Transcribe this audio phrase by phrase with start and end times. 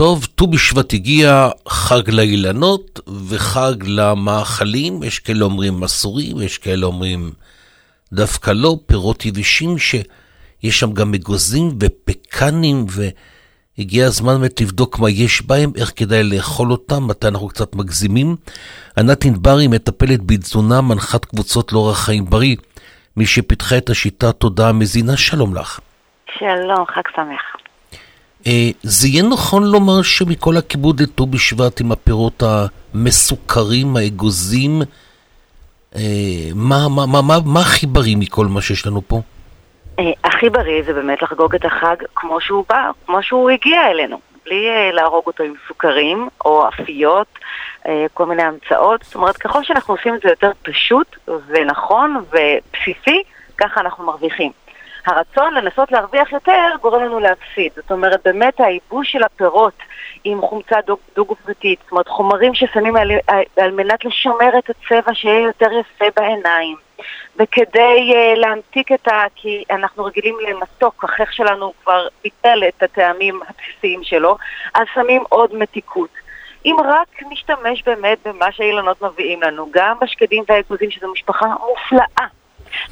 [0.00, 7.30] טוב, ט"ו בשבט הגיע, חג לאילנות וחג למאכלים, יש כאלה אומרים מסורים, יש כאלה אומרים
[8.12, 12.86] דווקא לא, פירות יבשים שיש שם גם אגוזים ופקנים,
[13.78, 18.36] והגיע הזמן באמת לבדוק מה יש בהם, איך כדאי לאכול אותם, מתי אנחנו קצת מגזימים.
[18.98, 22.56] ענת ענברי מטפלת בתזונה, מנחת קבוצות לאורח חיים בריא,
[23.16, 25.80] מי שפיתחה את השיטה תודעה מזינה, שלום לך.
[26.38, 27.59] שלום, חג שמח.
[28.46, 34.82] אה, זה יהיה נכון לומר שמכל הכיבוד לט"ו בשבט עם הפירות המסוכרים, האגוזים,
[35.96, 36.00] אה,
[36.54, 39.20] מה, מה, מה, מה, מה הכי בריא מכל מה שיש לנו פה?
[39.98, 44.20] אה, הכי בריא זה באמת לחגוג את החג כמו שהוא בא, כמו שהוא הגיע אלינו,
[44.44, 47.26] בלי להרוג אותו עם סוכרים או אפיות,
[48.14, 49.02] כל מיני המצאות.
[49.04, 51.16] זאת אומרת, ככל שאנחנו עושים את זה יותר פשוט
[51.48, 53.22] ונכון ובסיסי,
[53.58, 54.52] ככה אנחנו מרוויחים.
[55.06, 57.72] הרצון לנסות להרוויח יותר גורם לנו להפסיד.
[57.76, 59.82] זאת אומרת, באמת הייבוש של הפירות
[60.24, 60.76] עם חומצה
[61.16, 63.10] דו-גופרתית, זאת אומרת, חומרים ששמים על,
[63.56, 66.76] על מנת לשמר את הצבע שיהיה יותר יפה בעיניים.
[67.36, 69.24] וכדי uh, להמתיק את ה...
[69.34, 74.36] כי אנחנו רגילים למתוק, החייך שלנו כבר ביטל את הטעמים הבסיסיים שלו,
[74.74, 76.10] אז שמים עוד מתיקות.
[76.64, 82.26] אם רק נשתמש באמת במה שהאילנות מביאים לנו, גם בשקדים והאגוזים, שזו משפחה מופלאה.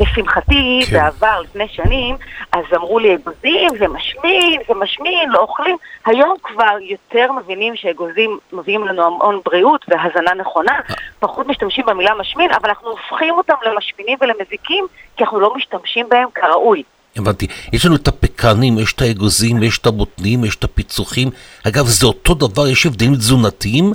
[0.00, 0.96] לשמחתי, כן.
[0.96, 2.16] בעבר, לפני שנים,
[2.52, 5.76] אז אמרו לי, אגוזים זה משמין, זה משמין, לא אוכלים.
[6.06, 10.80] היום כבר יותר מבינים שאגוזים מביאים לנו המון בריאות והזנה נכונה,
[11.20, 16.28] פחות משתמשים במילה משמין, אבל אנחנו הופכים אותם למשמינים ולמזיקים, כי אנחנו לא משתמשים בהם
[16.34, 16.82] כראוי.
[17.16, 17.46] הבנתי.
[17.72, 21.30] יש לנו את הפקנים, יש את האגוזים, יש את הבוטנים, יש את הפיצוחים.
[21.68, 23.92] אגב, זה אותו דבר, יש הבדלים תזונתיים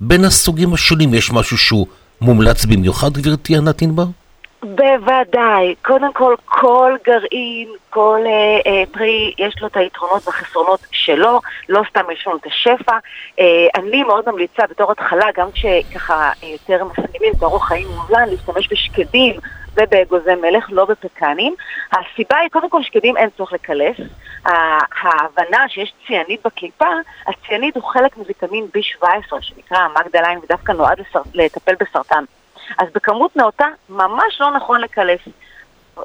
[0.00, 1.14] בין הסוגים השונים.
[1.14, 1.86] יש משהו שהוא
[2.20, 4.06] מומלץ במיוחד, גברתי ענת ענבר?
[4.62, 5.74] בוודאי.
[5.82, 11.82] קודם כל, כל גרעין, כל אה, אה, פרי, יש לו את היתרונות והחסרונות שלו, לא
[11.90, 12.98] סתם יש לנו את השפע.
[13.40, 18.28] אה, אני מאוד ממליצה בתור התחלה, גם כשככה אה, יותר מסכימים את אורח חיים מובלן,
[18.28, 19.34] להשתמש בשקדים
[19.74, 21.54] ובאגוזי מלך, לא בפקנים.
[21.92, 23.96] הסיבה היא, קודם כל, שקדים אין צורך לקלף.
[25.02, 26.86] ההבנה שיש ציאנית בקליפה,
[27.26, 31.20] הציאנית הוא חלק מוויטמין B17, שנקרא המגדליין, ודווקא נועד לסר...
[31.34, 32.24] לטפל בסרטן.
[32.78, 35.20] אז בכמות נאותה ממש לא נכון לקלף.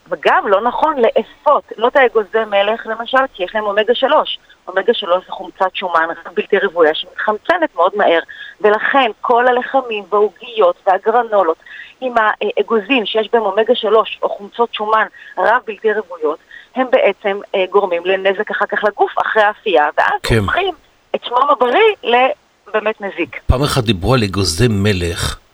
[0.10, 4.40] וגם לא נכון לאפות, לא את האגוזי מלך למשל, כי יש להם אומגה 3.
[4.68, 8.20] אומגה 3 זה חומצת שומן בלתי רוויה שמתחמצנת מאוד מהר,
[8.62, 11.58] ולכן כל הלחמים והעוגיות והגרנולות
[12.02, 15.06] עם האגוזים שיש בהם אומגה 3 או חומצות שומן
[15.38, 16.40] רב בלתי רוויות,
[16.76, 20.38] הם בעצם אה, גורמים לנזק אחר כך לגוף אחרי האפייה, ואז כן.
[20.38, 20.74] הופכים
[21.16, 23.40] את שמם הבריא לבאמת מזיק.
[23.48, 25.47] פעם אחת דיברו על אגוזי מלך.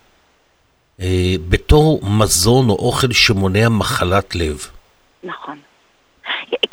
[1.00, 4.66] אה, בתור מזון או אוכל שמונע מחלת לב.
[5.24, 5.58] נכון.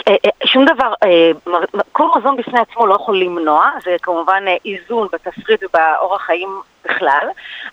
[0.08, 0.94] אה, אה, שום דבר,
[1.92, 7.28] כל מזון בפני עצמו לא יכול למנוע, זה כמובן איזון בתפריט ובאורח חיים בכלל,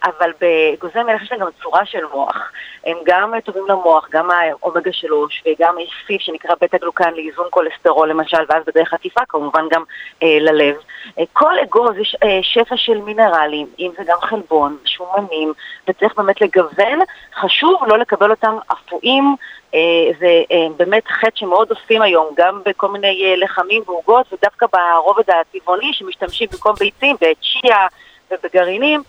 [0.05, 2.53] אבל באגוזי מלך יש להם גם צורה של מוח.
[2.87, 5.75] הם גם טובים למוח, גם האומגה 3 וגם
[6.07, 9.83] סיב שנקרא בטה גלוקן לאיזון כולסטרול למשל, ואז בדרך עטיפה כמובן גם
[10.23, 10.75] אה, ללב.
[11.19, 15.53] אה, כל אגוז יש אה, שפע של מינרלים, אם זה גם חלבון, שומנים,
[15.89, 16.99] וצריך באמת לגוון.
[17.35, 19.37] חשוב לא לקבל אותם אפויים.
[19.75, 24.67] אה, זה אה, באמת חטא שמאוד עושים היום, גם בכל מיני אה, לחמים ועוגות, ודווקא
[24.73, 27.87] ברובד הטבעוני שמשתמשים במקום ביצים, בצ'יה,
[28.31, 29.03] ובגרעינים,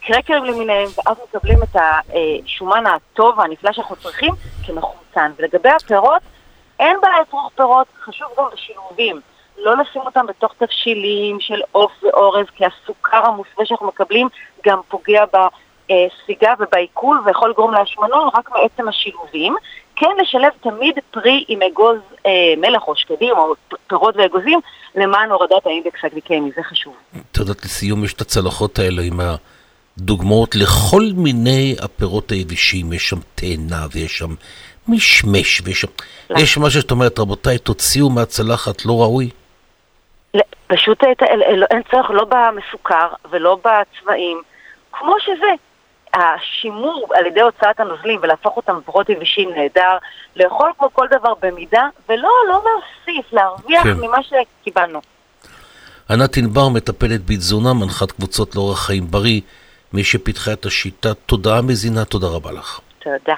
[0.00, 4.32] קרקרים למיניהם, ואז מקבלים את השומן הטוב והנפלא שאנחנו צריכים
[4.66, 5.32] כמחומצן.
[5.36, 6.22] ולגבי הפירות,
[6.80, 9.20] אין בעיה לצרוך פירות, חשוב גם בשילובים.
[9.56, 14.28] לא לשים אותם בתוך תבשילים של עוף ואורז, כי הסוכר המוסווה שאנחנו מקבלים
[14.66, 19.56] גם פוגע בספיגה ובעיכול ויכול לגרום להשמנון רק מעצם השילובים.
[19.96, 23.54] כן לשלב תמיד פרי עם אגוז אה, מלח או שקדים או
[23.86, 24.60] פירות ואגוזים
[24.94, 26.94] למען הורדת האינדקס הגליקמי, זה חשוב.
[27.32, 33.16] את יודעת, לסיום יש את הצלחות האלה עם הדוגמאות לכל מיני הפירות היבשים, יש שם
[33.34, 34.34] תאנה ויש שם
[34.88, 35.88] משמש ויש שם...
[36.30, 36.38] לא.
[36.38, 39.30] יש משהו שאת אומרת, רבותיי, תוציאו מהצלחת לא ראוי?
[40.66, 41.02] פשוט
[41.70, 44.42] אין צורך לא במסוכר ולא בצבעים,
[44.92, 45.65] כמו שזה.
[46.16, 49.96] השימור על ידי הוצאת הנוזלים ולהפוך אותם לפחות יבשים נהדר,
[50.36, 53.96] לאכול כמו כל דבר במידה, ולא, לא להוסיף, להרוויח כן.
[54.00, 55.00] ממה שקיבלנו.
[56.10, 59.40] ענת ענבר מטפלת בתזונה, מנחת קבוצות לאורח חיים בריא,
[59.92, 62.80] מי שפיתחה את השיטה, תודעה מזינה, תודה רבה לך.
[62.98, 63.34] תודה.